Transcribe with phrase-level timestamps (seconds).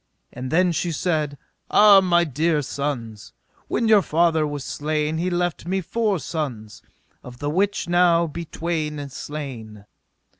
[0.33, 1.37] And then she said:
[1.69, 3.33] Ah, my dear sons,
[3.67, 6.81] when your father was slain he left me four sons,
[7.23, 9.85] of the which now be twain slain.